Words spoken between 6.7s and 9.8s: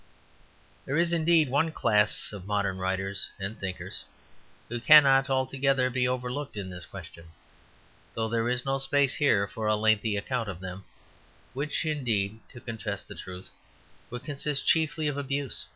this question, though there is no space here for a